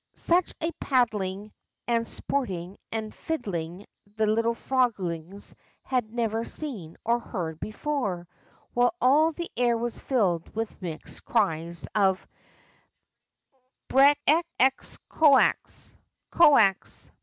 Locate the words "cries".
11.23-11.87